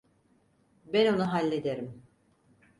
Ben 0.93 1.13
onu 1.13 1.23
hallederim. 1.33 2.03